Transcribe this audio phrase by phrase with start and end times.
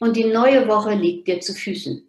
[0.00, 2.04] und die neue Woche liegt dir zu Füßen.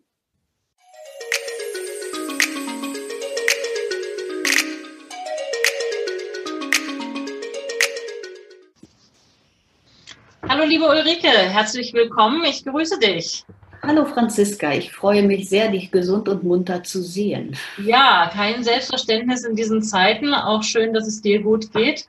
[10.47, 12.43] Hallo liebe Ulrike, herzlich willkommen.
[12.43, 13.45] Ich grüße dich.
[13.81, 17.55] Hallo Franziska, ich freue mich sehr, dich gesund und munter zu sehen.
[17.77, 20.33] Ja, kein Selbstverständnis in diesen Zeiten.
[20.33, 22.07] Auch schön, dass es dir gut geht.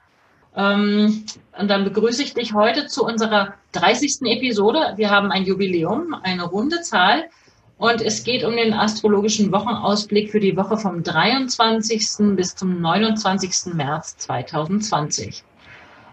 [0.56, 1.24] Ähm,
[1.58, 4.22] und dann begrüße ich dich heute zu unserer 30.
[4.22, 4.94] Episode.
[4.96, 7.24] Wir haben ein Jubiläum, eine runde Zahl.
[7.78, 12.36] Und es geht um den astrologischen Wochenausblick für die Woche vom 23.
[12.36, 13.74] bis zum 29.
[13.74, 15.44] März 2020.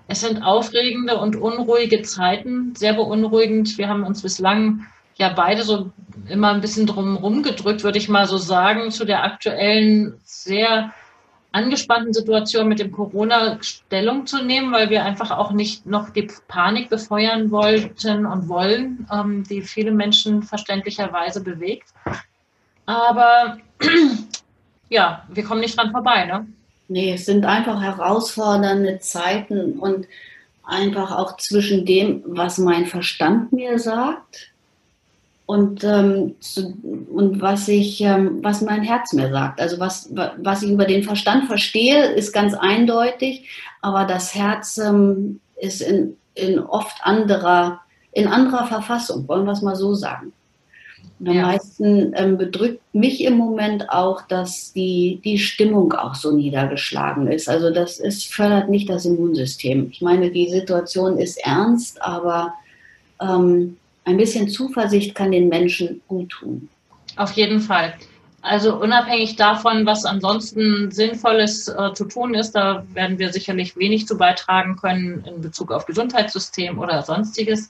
[0.08, 3.78] Es sind aufregende und unruhige Zeiten, sehr beunruhigend.
[3.78, 5.92] Wir haben uns bislang ja beide so
[6.30, 10.94] immer ein bisschen drum rumgedrückt, würde ich mal so sagen, zu der aktuellen sehr
[11.58, 16.30] angespannten Situation mit dem Corona Stellung zu nehmen, weil wir einfach auch nicht noch die
[16.48, 21.90] Panik befeuern wollten und wollen, ähm, die viele Menschen verständlicherweise bewegt.
[22.86, 23.58] Aber
[24.90, 26.48] ja, wir kommen nicht dran vorbei, ne?
[26.90, 30.08] Nee, es sind einfach herausfordernde Zeiten und
[30.64, 34.54] einfach auch zwischen dem, was mein Verstand mir sagt
[35.48, 36.78] und, ähm, zu,
[37.10, 39.62] und was ich, ähm, was mein Herz mir sagt.
[39.62, 43.50] Also was, was ich über den Verstand verstehe, ist ganz eindeutig,
[43.82, 47.80] aber das Herz ähm, ist in, in oft anderer,
[48.12, 50.34] in anderer Verfassung, wollen wir es mal so sagen.
[51.20, 51.48] Und am ja.
[51.48, 57.48] meisten ähm, bedrückt mich im Moment auch, dass die, die Stimmung auch so niedergeschlagen ist.
[57.48, 59.88] Also das ist, fördert nicht das Immunsystem.
[59.92, 62.54] Ich meine, die Situation ist ernst, aber
[63.22, 66.70] ähm, ein bisschen Zuversicht kann den Menschen gut tun.
[67.18, 67.94] Auf jeden Fall.
[68.42, 74.08] Also unabhängig davon, was ansonsten Sinnvolles äh, zu tun ist, da werden wir sicherlich wenig
[74.08, 77.70] zu beitragen können in Bezug auf Gesundheitssystem oder sonstiges.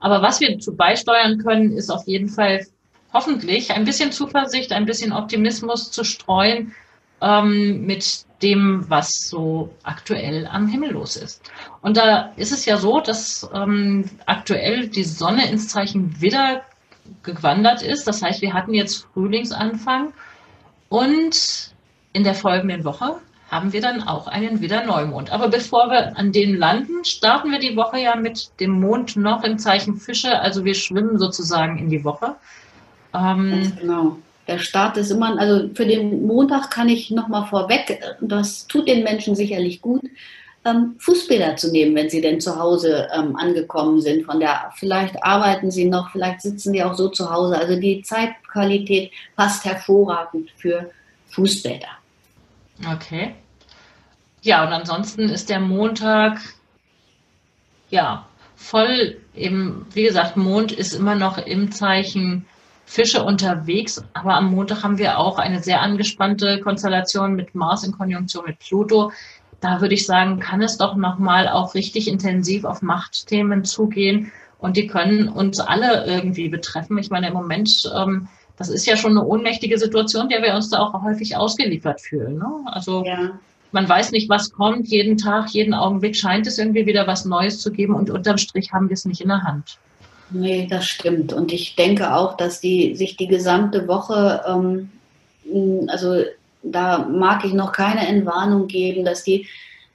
[0.00, 2.66] Aber was wir zu beisteuern können, ist auf jeden Fall
[3.14, 6.74] hoffentlich ein bisschen Zuversicht, ein bisschen Optimismus zu streuen
[7.20, 11.42] ähm, mit dem, was so aktuell am Himmel los ist.
[11.82, 16.62] Und da ist es ja so, dass ähm, aktuell die Sonne ins Zeichen Widder
[17.22, 18.06] gewandert ist.
[18.06, 20.12] Das heißt, wir hatten jetzt Frühlingsanfang
[20.88, 21.74] und
[22.12, 23.16] in der folgenden Woche
[23.50, 25.32] haben wir dann auch einen Widder-Neumond.
[25.32, 29.42] Aber bevor wir an den landen, starten wir die Woche ja mit dem Mond noch
[29.42, 30.38] im Zeichen Fische.
[30.40, 32.36] Also wir schwimmen sozusagen in die Woche.
[33.14, 34.18] Ähm, genau
[34.48, 39.04] der Start ist immer, also für den Montag kann ich nochmal vorweg, das tut den
[39.04, 40.02] Menschen sicherlich gut,
[40.64, 44.24] ähm, Fußbäder zu nehmen, wenn sie denn zu Hause ähm, angekommen sind.
[44.24, 47.58] Von der, vielleicht arbeiten sie noch, vielleicht sitzen die auch so zu Hause.
[47.58, 50.90] Also die Zeitqualität passt hervorragend für
[51.28, 51.88] Fußbäder.
[52.92, 53.34] Okay.
[54.42, 56.40] Ja, und ansonsten ist der Montag,
[57.90, 58.26] ja,
[58.56, 62.46] voll im, wie gesagt, Mond ist immer noch im Zeichen
[62.88, 67.92] Fische unterwegs, aber am Montag haben wir auch eine sehr angespannte Konstellation mit Mars in
[67.92, 69.12] Konjunktion mit Pluto.
[69.60, 74.78] Da würde ich sagen, kann es doch nochmal auch richtig intensiv auf Machtthemen zugehen und
[74.78, 76.96] die können uns alle irgendwie betreffen.
[76.96, 78.26] Ich meine, im Moment, ähm,
[78.56, 82.38] das ist ja schon eine ohnmächtige Situation, der wir uns da auch häufig ausgeliefert fühlen.
[82.38, 82.50] Ne?
[82.64, 83.38] Also ja.
[83.70, 84.88] man weiß nicht, was kommt.
[84.88, 88.72] Jeden Tag, jeden Augenblick scheint es irgendwie wieder was Neues zu geben und unterm Strich
[88.72, 89.78] haben wir es nicht in der Hand.
[90.30, 91.32] Nee, das stimmt.
[91.32, 94.90] Und ich denke auch, dass die sich die gesamte Woche, ähm,
[95.88, 96.24] also
[96.62, 99.46] da mag ich noch keine Entwarnung geben, dass die,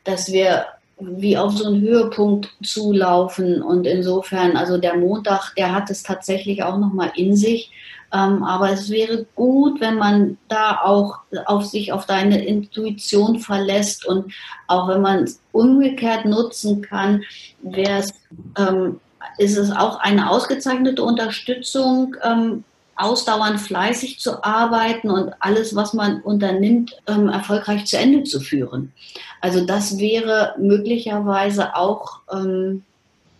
[0.04, 0.66] dass wir
[1.00, 3.62] wie auf so einen Höhepunkt zulaufen.
[3.62, 7.72] Und insofern, also der Montag, der hat es tatsächlich auch nochmal in sich.
[8.14, 14.06] Ähm, aber es wäre gut, wenn man da auch auf sich, auf deine Intuition verlässt
[14.06, 14.32] und
[14.68, 17.24] auch wenn man es umgekehrt nutzen kann,
[17.64, 18.14] wäre es
[18.58, 19.00] ähm,
[19.38, 22.64] ist es auch eine ausgezeichnete Unterstützung, ähm,
[22.96, 28.94] ausdauernd fleißig zu arbeiten und alles, was man unternimmt, ähm, erfolgreich zu Ende zu führen.
[29.42, 32.84] Also das wäre möglicherweise auch ähm,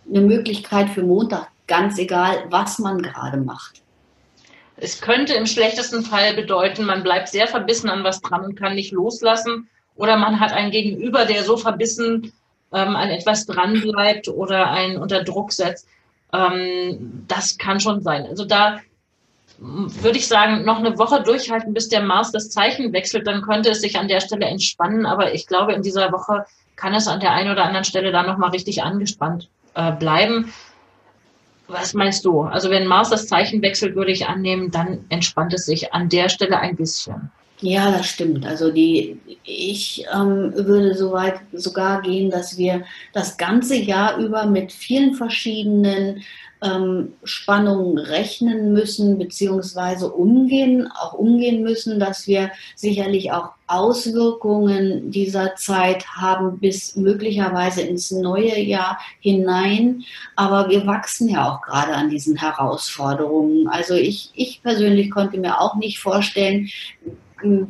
[0.10, 3.82] eine Möglichkeit für Montag, ganz egal, was man gerade macht.
[4.78, 8.76] Es könnte im schlechtesten Fall bedeuten, man bleibt sehr verbissen an was dran und kann
[8.76, 9.70] nicht loslassen.
[9.96, 12.34] Oder man hat einen Gegenüber, der so verbissen
[12.74, 15.88] ähm, an etwas dranbleibt oder einen unter Druck setzt.
[16.34, 18.26] Ähm, das kann schon sein.
[18.26, 18.80] Also da
[19.60, 23.70] würde ich sagen, noch eine Woche durchhalten, bis der Mars das Zeichen wechselt, dann könnte
[23.70, 25.06] es sich an der Stelle entspannen.
[25.06, 28.26] Aber ich glaube, in dieser Woche kann es an der einen oder anderen Stelle dann
[28.26, 30.52] nochmal richtig angespannt äh, bleiben.
[31.68, 32.42] Was meinst du?
[32.42, 36.30] Also wenn Mars das Zeichen wechselt, würde ich annehmen, dann entspannt es sich an der
[36.30, 37.32] Stelle ein bisschen.
[37.64, 38.46] Ja, das stimmt.
[38.46, 42.84] Also die, ich ähm, würde so weit sogar gehen, dass wir
[43.14, 46.24] das ganze Jahr über mit vielen verschiedenen
[46.62, 55.56] ähm, Spannungen rechnen müssen, beziehungsweise umgehen, auch umgehen müssen, dass wir sicherlich auch Auswirkungen dieser
[55.56, 60.04] Zeit haben bis möglicherweise ins neue Jahr hinein.
[60.36, 63.70] Aber wir wachsen ja auch gerade an diesen Herausforderungen.
[63.70, 66.70] Also ich, ich persönlich konnte mir auch nicht vorstellen,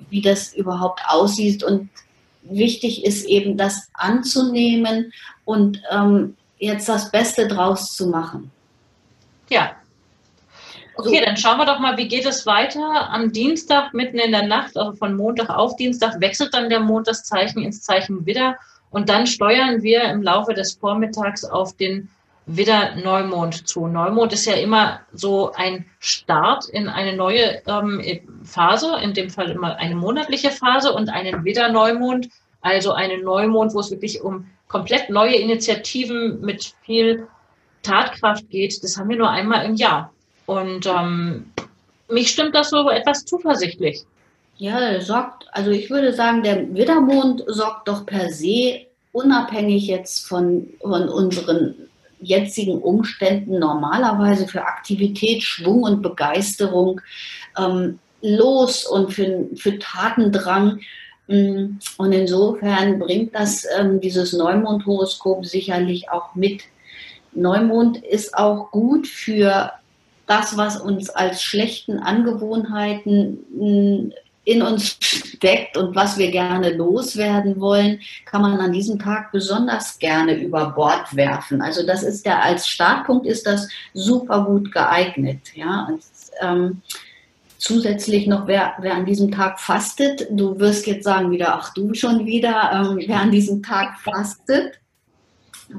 [0.10, 1.64] wie das überhaupt aussieht.
[1.64, 1.90] Und
[2.44, 5.12] wichtig ist eben, das anzunehmen
[5.46, 8.52] und ähm, jetzt das Beste draus zu machen.
[9.50, 9.72] Ja.
[10.96, 11.26] Okay, so.
[11.26, 13.10] dann schauen wir doch mal, wie geht es weiter.
[13.10, 17.08] Am Dienstag, mitten in der Nacht, also von Montag auf Dienstag, wechselt dann der Mond
[17.08, 18.58] das Zeichen ins Zeichen Widder.
[18.92, 22.10] Und dann steuern wir im Laufe des Vormittags auf den
[22.46, 23.88] wieder Neumond zu.
[23.88, 28.02] Neumond ist ja immer so ein Start in eine neue ähm,
[28.44, 32.30] Phase, in dem Fall immer eine monatliche Phase und einen Widder-Neumond,
[32.62, 37.28] also einen Neumond, wo es wirklich um komplett neue Initiativen mit viel
[37.84, 38.84] Tatkraft geht.
[38.84, 40.12] Das haben wir nur einmal im Jahr.
[40.46, 41.52] Und ähm,
[42.10, 44.04] mich stimmt das so etwas zuversichtlich.
[44.58, 50.68] Ja, sorgt, also ich würde sagen, der Widdermond sorgt doch per se unabhängig jetzt von,
[50.82, 51.90] von unseren
[52.24, 57.02] jetzigen Umständen normalerweise für Aktivität, Schwung und Begeisterung
[57.58, 60.80] ähm, los und für, für Tatendrang.
[61.28, 66.64] Mm, und insofern bringt das ähm, dieses Neumond-Horoskop sicherlich auch mit.
[67.34, 69.72] Neumond ist auch gut für
[70.28, 74.14] das, was uns als schlechten Angewohnheiten mm,
[74.46, 80.00] in uns steckt und was wir gerne loswerden wollen, kann man an diesem Tag besonders
[80.00, 81.62] gerne über Bord werfen.
[81.62, 85.56] Also das ist der als Startpunkt ist das super gut geeignet.
[85.56, 86.02] Ja, und,
[86.42, 86.82] ähm,
[87.58, 90.28] zusätzlich noch wer, wer an diesem Tag fastet.
[90.30, 94.80] Du wirst jetzt sagen wieder, ach du schon wieder, ähm, wer an diesem Tag fastet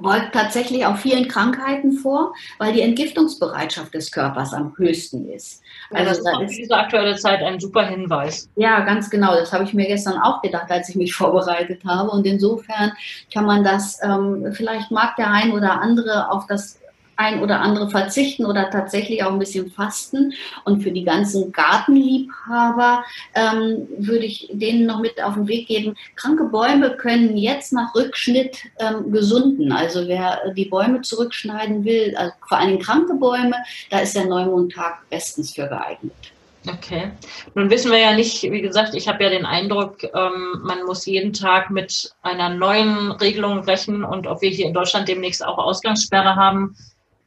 [0.01, 5.63] beugt tatsächlich auch vielen Krankheiten vor, weil die Entgiftungsbereitschaft des Körpers am höchsten ist.
[5.91, 8.49] Also das ist auch ist, diese aktuelle Zeit ein super Hinweis.
[8.57, 9.35] Ja, ganz genau.
[9.35, 12.11] Das habe ich mir gestern auch gedacht, als ich mich vorbereitet habe.
[12.11, 12.93] Und insofern
[13.33, 16.79] kann man das, ähm, vielleicht mag der ein oder andere auf das
[17.17, 20.33] ein oder andere verzichten oder tatsächlich auch ein bisschen fasten.
[20.65, 25.97] Und für die ganzen Gartenliebhaber ähm, würde ich denen noch mit auf den Weg geben,
[26.17, 29.73] kranke Bäume können jetzt nach Rückschnitt ähm, gesunden.
[29.73, 33.57] Also wer die Bäume zurückschneiden will, also vor allem kranke Bäume,
[33.91, 36.13] da ist der Neumondtag bestens für geeignet.
[36.67, 37.11] Okay.
[37.55, 41.05] Nun wissen wir ja nicht, wie gesagt, ich habe ja den Eindruck, ähm, man muss
[41.05, 45.59] jeden Tag mit einer neuen Regelung rechnen und ob wir hier in Deutschland demnächst auch
[45.59, 46.75] Ausgangssperre haben,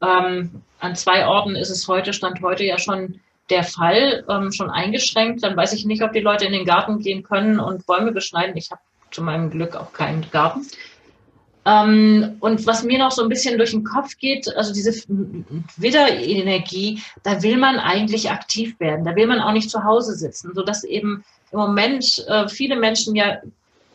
[0.02, 4.70] ähm, an zwei Orten ist es heute, stand heute ja schon der Fall, ähm, schon
[4.70, 5.44] eingeschränkt.
[5.44, 8.58] Dann weiß ich nicht, ob die Leute in den Garten gehen können und Bäume beschneiden.
[8.58, 10.68] Ich habe zu meinem Glück auch keinen Garten.
[11.66, 14.94] Ähm, und was mir noch so ein bisschen durch den Kopf geht, also diese
[15.78, 19.04] Widderenergie, da will man eigentlich aktiv werden.
[19.04, 23.16] Da will man auch nicht zu Hause sitzen, sodass eben im Moment äh, viele Menschen
[23.16, 23.38] ja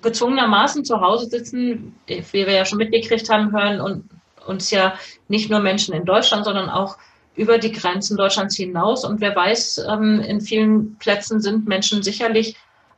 [0.03, 4.05] gezwungenermaßen zu Hause sitzen, wie wir ja schon mitgekriegt haben, hören und
[4.47, 4.95] uns ja
[5.29, 6.97] nicht nur Menschen in Deutschland, sondern auch
[7.35, 9.05] über die Grenzen Deutschlands hinaus.
[9.05, 12.57] Und wer weiß, ähm, in vielen Plätzen sind Menschen sicherlich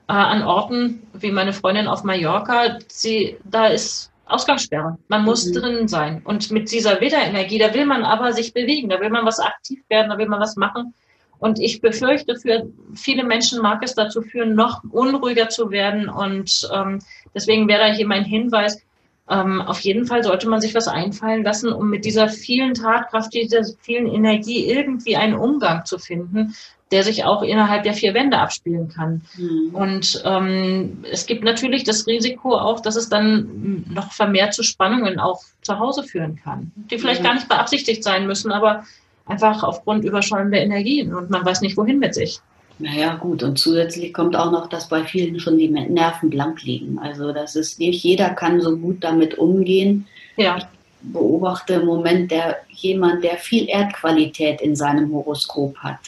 [0.09, 4.99] äh, an Orten wie meine Freundin auf Mallorca, sie, da ist Ausgangssperre.
[5.09, 5.53] Man muss mhm.
[5.55, 6.23] drin sein.
[6.25, 9.81] Und mit dieser Wiederenergie, da will man aber sich bewegen, da will man was aktiv
[9.89, 10.95] werden, da will man was machen.
[11.39, 16.09] Und ich befürchte, für viele Menschen mag es dazu führen, noch unruhiger zu werden.
[16.09, 17.01] Und ähm,
[17.35, 18.81] deswegen wäre da hier mein Hinweis,
[19.29, 23.33] ähm, auf jeden Fall sollte man sich was einfallen lassen, um mit dieser vielen Tatkraft,
[23.33, 26.55] dieser vielen Energie irgendwie einen Umgang zu finden,
[26.91, 29.23] der sich auch innerhalb der vier Wände abspielen kann.
[29.37, 29.75] Mhm.
[29.75, 35.19] Und ähm, es gibt natürlich das Risiko auch, dass es dann noch vermehrt zu Spannungen
[35.19, 37.25] auch zu Hause führen kann, die vielleicht mhm.
[37.25, 38.85] gar nicht beabsichtigt sein müssen, aber
[39.27, 42.41] einfach aufgrund überschäumender Energien und man weiß nicht, wohin mit sich.
[42.79, 43.43] Naja, gut.
[43.43, 46.99] Und zusätzlich kommt auch noch, dass bei vielen schon die Nerven blank liegen.
[46.99, 50.07] Also das ist nicht jeder kann so gut damit umgehen.
[50.37, 50.57] Ja.
[50.59, 50.65] Ich
[51.13, 56.01] beobachte im Moment der, jemand, der viel Erdqualität in seinem Horoskop hat.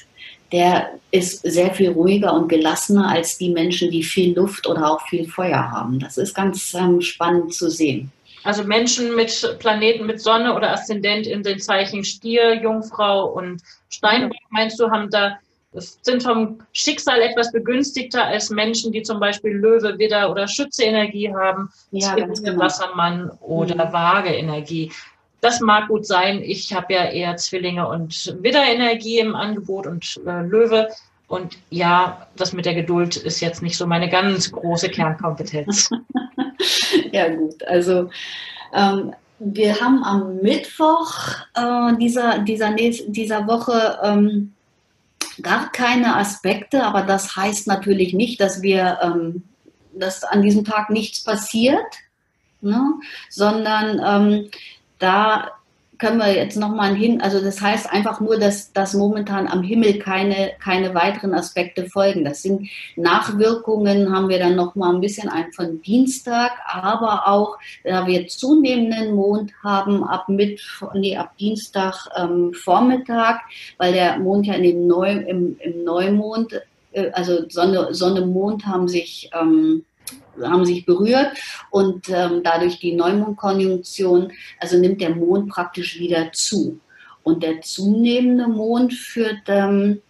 [0.52, 5.06] Der ist sehr viel ruhiger und gelassener als die Menschen, die viel Luft oder auch
[5.08, 5.98] viel Feuer haben.
[5.98, 8.10] Das ist ganz ähm, spannend zu sehen.
[8.44, 14.38] Also Menschen mit Planeten mit Sonne oder Aszendent in den Zeichen Stier, Jungfrau und Steinbock,
[14.50, 15.36] meinst du, haben da
[15.72, 20.84] Das sind vom Schicksal etwas begünstigter als Menschen, die zum Beispiel Löwe, Widder oder Schütze
[20.84, 22.58] Energie haben, ja, genau.
[22.58, 23.92] Wassermann oder mhm.
[23.92, 24.90] Waage Energie.
[25.40, 26.42] Das mag gut sein.
[26.42, 30.88] Ich habe ja eher Zwillinge und Widder-Energie im Angebot und äh, Löwe.
[31.28, 35.90] Und ja, das mit der Geduld ist jetzt nicht so meine ganz große Kernkompetenz.
[37.12, 37.62] ja, gut.
[37.66, 38.08] Also
[38.72, 41.14] ähm, wir haben am Mittwoch
[41.54, 44.54] äh, dieser, dieser, dieser Woche ähm,
[45.42, 49.42] gar keine Aspekte, aber das heißt natürlich nicht, dass wir, ähm,
[49.92, 51.86] dass an diesem Tag nichts passiert,
[52.60, 52.94] ne?
[53.28, 54.50] sondern ähm,
[54.98, 55.52] da
[55.98, 59.98] können wir jetzt nochmal hin, also das heißt einfach nur, dass, dass momentan am Himmel
[59.98, 62.24] keine, keine weiteren Aspekte folgen.
[62.24, 68.06] Das sind Nachwirkungen, haben wir dann nochmal ein bisschen ein von Dienstag, aber auch, da
[68.06, 70.60] wir zunehmenden Mond haben, ab mit,
[70.94, 73.40] nee, ab Dienstag ähm, Vormittag,
[73.78, 76.60] weil der Mond ja in dem Neu, im, im Neumond,
[76.92, 79.84] äh, also Sonne, Sonne, Mond haben sich, ähm,
[80.42, 81.36] haben sich berührt
[81.70, 86.80] und ähm, dadurch die Neumondkonjunktion, also nimmt der Mond praktisch wieder zu.
[87.22, 90.00] Und der zunehmende Mond führt, ähm,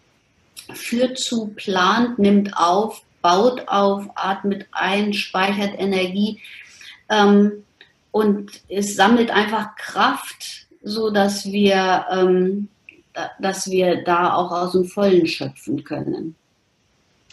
[0.72, 6.40] führt zu, plant, nimmt auf, baut auf, atmet ein, speichert Energie
[7.08, 7.64] ähm,
[8.10, 12.68] und es sammelt einfach Kraft, so dass wir, ähm,
[13.40, 16.34] dass wir da auch aus dem Vollen schöpfen können.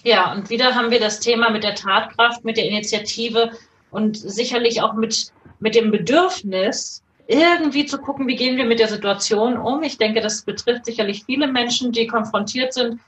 [0.04, 3.52] Ja, und wieder haben wir das Thema mit der Tatkraft, mit der Initiative
[3.90, 8.90] und sicherlich auch mit, mit dem Bedürfnis, irgendwie zu gucken, wie gehen wir mit der
[8.90, 9.82] Situation um.
[9.82, 13.00] Ich denke, das betrifft sicherlich viele Menschen, die konfrontiert sind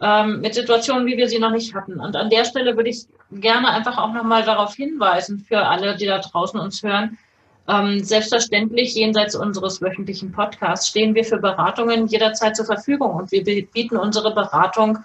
[0.00, 1.98] ähm, mit Situationen, wie wir sie noch nicht hatten.
[1.98, 6.06] Und an der Stelle würde ich gerne einfach auch nochmal darauf hinweisen, für alle, die
[6.06, 7.18] da draußen uns hören.
[7.66, 13.42] Ähm, selbstverständlich, jenseits unseres wöchentlichen Podcasts, stehen wir für Beratungen jederzeit zur Verfügung und wir
[13.42, 14.98] bieten unsere Beratung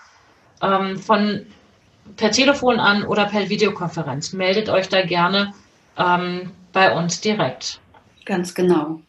[0.62, 1.46] ähm, von
[2.16, 4.34] per Telefon an oder per Videokonferenz.
[4.34, 5.54] Meldet euch da gerne
[5.98, 7.80] ähm, bei uns direkt.
[8.26, 9.02] Ganz genau.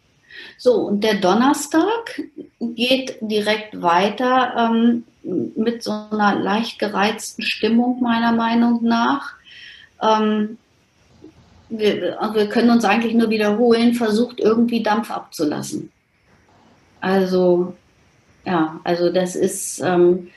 [0.58, 2.22] So, und der Donnerstag
[2.60, 9.34] geht direkt weiter ähm, mit so einer leicht gereizten Stimmung, meiner Meinung nach.
[10.02, 10.58] Ähm,
[11.68, 15.90] wir, wir, können uns eigentlich nur wiederholen, versucht irgendwie Dampf abzulassen.
[17.00, 17.74] Also,
[18.44, 20.28] ja, also das ist, ähm,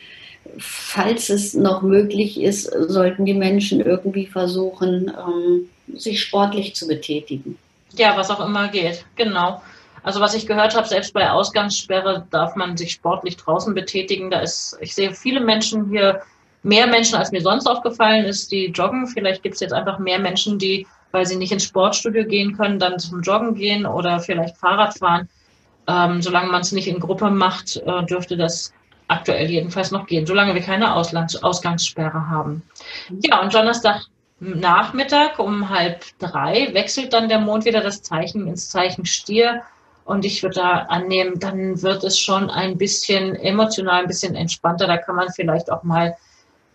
[0.57, 7.57] falls es noch möglich ist, sollten die Menschen irgendwie versuchen, ähm, sich sportlich zu betätigen.
[7.93, 9.61] Ja, was auch immer geht, genau.
[10.03, 14.29] Also was ich gehört habe, selbst bei Ausgangssperre darf man sich sportlich draußen betätigen.
[14.29, 16.21] Da ist, ich sehe viele Menschen hier,
[16.61, 19.07] mehr Menschen, als mir sonst aufgefallen ist, die joggen.
[19.07, 22.79] Vielleicht gibt es jetzt einfach mehr Menschen, die, weil sie nicht ins Sportstudio gehen können,
[22.79, 25.29] dann zum Joggen gehen oder vielleicht Fahrrad fahren.
[25.87, 28.73] Ähm, solange man es nicht in Gruppe macht, äh, dürfte das
[29.07, 32.63] aktuell jedenfalls noch gehen, solange wir keine Auslands Ausgangssperre haben.
[33.21, 34.01] Ja, und Donnerstag
[34.39, 39.61] Nachmittag um halb drei wechselt dann der Mond wieder das Zeichen ins Zeichen Stier.
[40.05, 44.85] Und ich würde da annehmen, dann wird es schon ein bisschen emotional, ein bisschen entspannter.
[44.85, 46.17] Da kann man vielleicht auch mal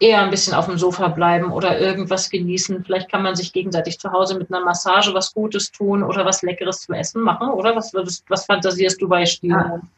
[0.01, 2.85] eher ein bisschen auf dem Sofa bleiben oder irgendwas genießen.
[2.85, 6.43] Vielleicht kann man sich gegenseitig zu Hause mit einer Massage was Gutes tun oder was
[6.43, 7.75] Leckeres zu essen machen, oder?
[7.75, 9.57] Was, würdest, was fantasierst du bei Stil?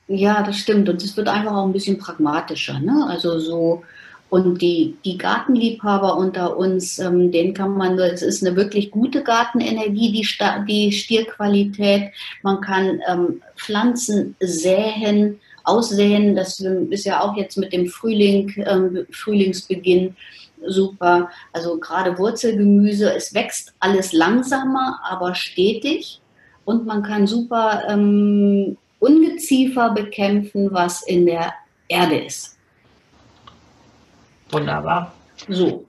[0.09, 0.89] Ja, das stimmt.
[0.89, 2.79] Und es wird einfach auch ein bisschen pragmatischer.
[2.81, 3.07] Ne?
[3.09, 3.83] Also so,
[4.31, 9.25] und die, die Gartenliebhaber unter uns, ähm, denen kann man, es ist eine wirklich gute
[9.25, 10.27] Gartenenergie, die,
[10.69, 12.13] die Stierqualität.
[12.43, 16.35] Man kann ähm, Pflanzen säen, aussehen.
[16.35, 20.17] Das ist ja auch jetzt mit dem Frühling, ähm, Frühlingsbeginn
[20.67, 21.31] super.
[21.53, 26.21] Also gerade Wurzelgemüse, es wächst alles langsamer, aber stetig.
[26.65, 31.55] Und man kann super ähm, Ungeziefer bekämpfen, was in der
[31.89, 32.57] Erde ist.
[34.51, 35.13] Wunderbar.
[35.49, 35.85] So.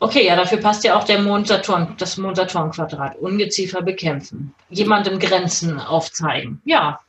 [0.00, 3.18] Okay, ja, dafür passt ja auch der Mond-Saturn, das Mond-Saturn-Quadrat.
[3.18, 4.54] Ungeziefer bekämpfen.
[4.70, 6.62] Jemandem Grenzen aufzeigen.
[6.64, 7.00] Ja,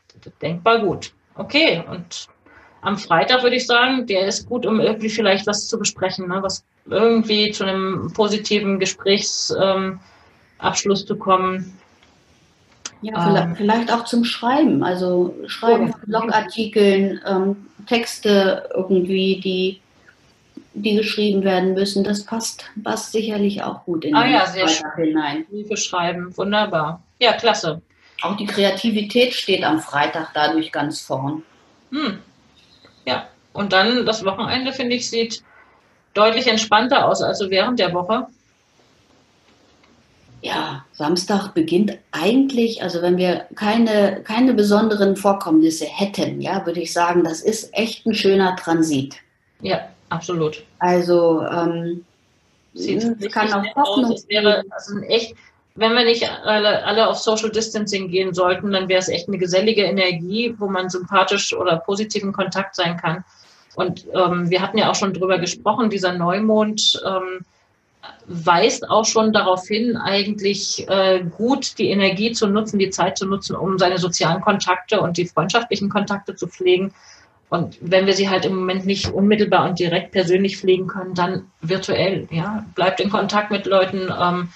[0.41, 1.13] denkbar gut.
[1.39, 2.27] Okay, und
[2.81, 6.39] am Freitag würde ich sagen, der ist gut, um irgendwie vielleicht was zu besprechen, ne?
[6.41, 11.73] was irgendwie zu einem positiven Gesprächsabschluss ähm, zu kommen.
[13.01, 17.55] Ja, ähm, vielleicht auch zum Schreiben, also Schreiben von Blogartikeln, ähm,
[17.87, 19.79] Texte irgendwie, die,
[20.73, 22.03] die geschrieben werden müssen.
[22.03, 25.05] Das passt, passt sicherlich auch gut in ah, den ja, sehr Freitag schön.
[25.05, 25.45] hinein.
[25.49, 27.01] Briefe schreiben, wunderbar.
[27.19, 27.81] Ja, klasse.
[28.21, 31.43] Auch die Kreativität steht am Freitag dadurch ganz vorn.
[31.91, 32.19] Hm.
[33.05, 35.43] Ja, und dann das Wochenende, finde ich, sieht
[36.13, 38.27] deutlich entspannter aus als während der Woche.
[40.41, 46.93] Ja, Samstag beginnt eigentlich, also wenn wir keine, keine besonderen Vorkommnisse hätten, ja, würde ich
[46.93, 49.17] sagen, das ist echt ein schöner Transit.
[49.61, 50.63] Ja, absolut.
[50.79, 52.05] Also ähm,
[52.73, 54.13] Sieht kann auch Hoffnung.
[54.13, 55.35] Es wäre also echt,
[55.79, 59.37] wenn wir nicht alle, alle auf Social Distancing gehen sollten, dann wäre es echt eine
[59.37, 63.23] gesellige Energie, wo man sympathisch oder positiv in Kontakt sein kann.
[63.75, 67.45] Und ähm, wir hatten ja auch schon drüber gesprochen, dieser Neumond ähm,
[68.27, 73.25] weist auch schon darauf hin, eigentlich äh, gut die Energie zu nutzen, die Zeit zu
[73.25, 76.93] nutzen, um seine sozialen Kontakte und die freundschaftlichen Kontakte zu pflegen.
[77.49, 81.49] Und wenn wir sie halt im Moment nicht unmittelbar und direkt persönlich pflegen können, dann
[81.61, 82.27] virtuell.
[82.31, 84.49] Ja, bleibt in Kontakt mit Leuten, ähm,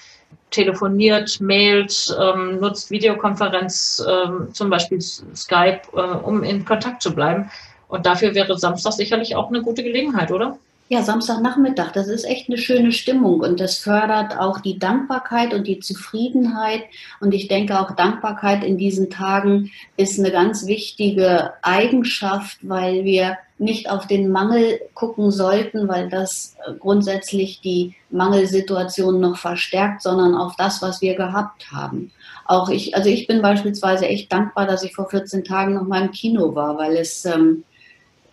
[0.54, 7.50] telefoniert, mailt, ähm, nutzt Videokonferenz, ähm, zum Beispiel Skype, äh, um in Kontakt zu bleiben.
[7.88, 10.58] Und dafür wäre Samstag sicherlich auch eine gute Gelegenheit, oder?
[10.88, 15.66] Ja, Samstagnachmittag, das ist echt eine schöne Stimmung und das fördert auch die Dankbarkeit und
[15.66, 16.82] die Zufriedenheit.
[17.20, 23.38] Und ich denke auch Dankbarkeit in diesen Tagen ist eine ganz wichtige Eigenschaft, weil wir
[23.58, 30.56] nicht auf den Mangel gucken sollten, weil das grundsätzlich die Mangelsituation noch verstärkt, sondern auf
[30.56, 32.10] das, was wir gehabt haben.
[32.46, 36.02] Auch ich, also ich bin beispielsweise echt dankbar, dass ich vor 14 Tagen noch mal
[36.02, 37.64] im Kino war, weil es ähm,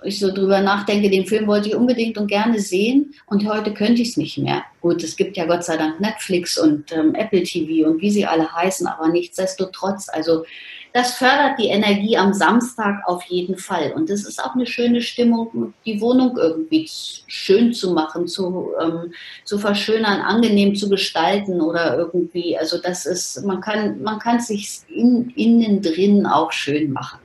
[0.04, 4.02] ich so drüber nachdenke, den Film wollte ich unbedingt und gerne sehen und heute könnte
[4.02, 4.64] ich es nicht mehr.
[4.82, 8.26] Gut, es gibt ja Gott sei Dank Netflix und ähm, Apple TV und wie sie
[8.26, 10.44] alle heißen, aber nichtsdestotrotz, also
[10.94, 13.94] das fördert die Energie am Samstag auf jeden Fall.
[13.94, 19.14] Und es ist auch eine schöne Stimmung, die Wohnung irgendwie schön zu machen, zu, ähm,
[19.46, 22.58] zu verschönern, angenehm zu gestalten oder irgendwie.
[22.58, 27.20] Also das ist, man kann, man kann es sich in, innen drin auch schön machen.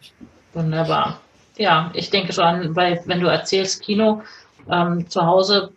[0.54, 1.20] Wunderbar.
[1.56, 4.22] Ja, ich denke schon, weil wenn du erzählst Kino,
[4.70, 5.72] ähm, zu Hause,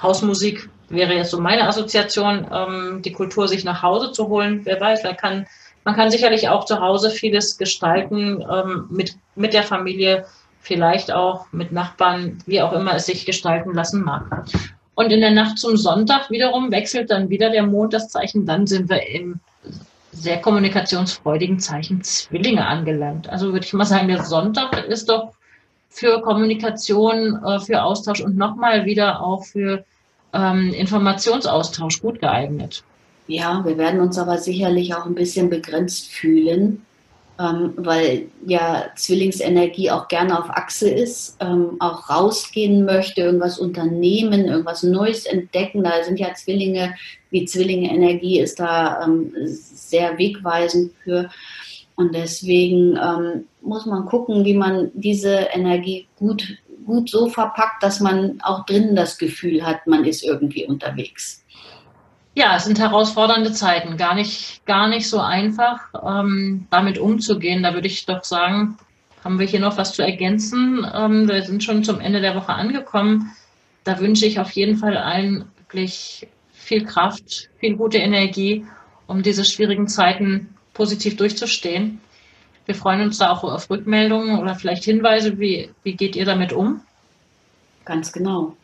[0.00, 4.60] Hausmusik wäre jetzt so meine Assoziation, ähm, die Kultur sich nach Hause zu holen.
[4.64, 5.46] Wer weiß, man kann,
[5.84, 10.26] man kann sicherlich auch zu Hause vieles gestalten ähm, mit, mit der Familie,
[10.60, 14.44] vielleicht auch mit Nachbarn, wie auch immer es sich gestalten lassen mag.
[14.94, 18.66] Und in der Nacht zum Sonntag wiederum wechselt dann wieder der Mond das Zeichen, dann
[18.66, 19.40] sind wir im
[20.12, 23.28] sehr kommunikationsfreudigen Zeichen Zwillinge angelangt.
[23.28, 25.32] Also würde ich mal sagen, der Sonntag ist doch
[25.88, 29.84] für Kommunikation, äh, für Austausch und nochmal wieder auch für
[30.32, 32.84] ähm, Informationsaustausch gut geeignet.
[33.28, 36.86] Ja, wir werden uns aber sicherlich auch ein bisschen begrenzt fühlen,
[37.38, 44.46] ähm, weil ja Zwillingsenergie auch gerne auf Achse ist, ähm, auch rausgehen möchte, irgendwas unternehmen,
[44.46, 45.84] irgendwas Neues entdecken.
[45.84, 46.94] Da sind ja Zwillinge,
[47.28, 51.28] wie Zwillinge-Energie ist da ähm, sehr wegweisend für.
[51.96, 58.00] Und deswegen ähm, muss man gucken, wie man diese Energie gut, gut so verpackt, dass
[58.00, 61.44] man auch drinnen das Gefühl hat, man ist irgendwie unterwegs.
[62.38, 67.64] Ja, es sind herausfordernde Zeiten, gar nicht, gar nicht so einfach, ähm, damit umzugehen.
[67.64, 68.78] Da würde ich doch sagen,
[69.24, 70.86] haben wir hier noch was zu ergänzen.
[70.94, 73.32] Ähm, wir sind schon zum Ende der Woche angekommen.
[73.82, 78.64] Da wünsche ich auf jeden Fall allen wirklich viel Kraft, viel gute Energie,
[79.08, 82.00] um diese schwierigen Zeiten positiv durchzustehen.
[82.66, 86.52] Wir freuen uns da auch auf Rückmeldungen oder vielleicht Hinweise, wie, wie geht ihr damit
[86.52, 86.82] um?
[87.84, 88.56] Ganz genau.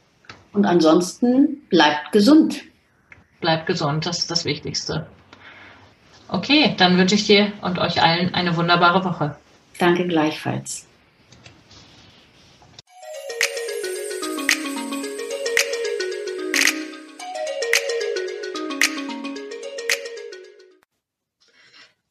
[0.52, 2.62] Und ansonsten bleibt gesund
[3.44, 5.06] bleibt gesund, das ist das Wichtigste.
[6.28, 9.36] Okay, dann wünsche ich dir und euch allen eine wunderbare Woche.
[9.78, 10.86] Danke gleichfalls.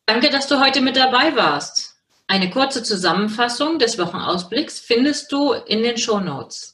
[0.06, 1.96] Danke, dass du heute mit dabei warst.
[2.28, 6.74] Eine kurze Zusammenfassung des Wochenausblicks findest du in den Show Notes.